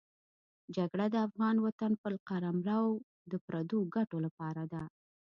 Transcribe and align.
جګړه 0.75 1.05
د 1.13 1.15
افغان 1.27 1.55
وطن 1.65 1.91
پر 2.03 2.13
قلمرو 2.29 2.85
د 3.31 3.33
پردو 3.45 3.79
ګټو 3.95 4.17
لپاره 4.25 4.63
ده. 4.73 4.83